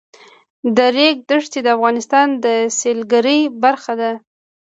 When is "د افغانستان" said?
1.63-2.27